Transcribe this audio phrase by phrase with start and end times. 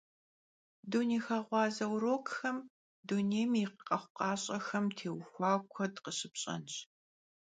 [0.89, 2.57] Dunêyxeğuaze vurokxem
[3.07, 6.73] dunêym yi khexhukhaş'exem têuxuaue kued khışıpş'enş.